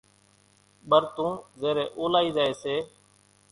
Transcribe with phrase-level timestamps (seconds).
[0.89, 1.31] ٻرتون
[1.61, 2.75] زيرين اولائي زائي سي،